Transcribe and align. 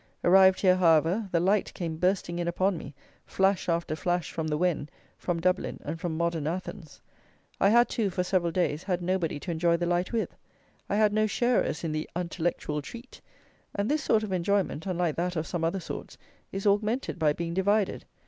Arrived 0.23 0.61
here, 0.61 0.77
however, 0.77 1.29
the 1.31 1.39
light 1.39 1.71
came 1.75 1.95
bursting 1.95 2.39
in 2.39 2.47
upon 2.47 2.75
me, 2.75 2.95
flash 3.23 3.69
after 3.69 3.95
flash, 3.95 4.31
from 4.31 4.47
the 4.47 4.57
Wen, 4.57 4.89
from 5.15 5.39
Dublin, 5.39 5.79
and 5.85 5.99
from 5.99 6.17
Modern 6.17 6.47
Athens. 6.47 7.01
I 7.59 7.69
had, 7.69 7.87
too, 7.87 8.09
for 8.09 8.23
several 8.23 8.51
days, 8.51 8.81
had 8.81 9.03
nobody 9.03 9.39
to 9.41 9.51
enjoy 9.51 9.77
the 9.77 9.85
light 9.85 10.11
with. 10.11 10.35
I 10.89 10.95
had 10.95 11.13
no 11.13 11.27
sharers 11.27 11.83
in 11.83 11.91
the 11.91 12.09
"anteelactual" 12.15 12.81
treat, 12.81 13.21
and 13.75 13.91
this 13.91 14.01
sort 14.03 14.23
of 14.23 14.31
enjoyment, 14.31 14.87
unlike 14.87 15.17
that 15.17 15.35
of 15.35 15.45
some 15.45 15.63
other 15.63 15.79
sorts, 15.79 16.17
is 16.51 16.65
augmented 16.65 17.19
by 17.19 17.31
being 17.31 17.53
divided. 17.53 18.05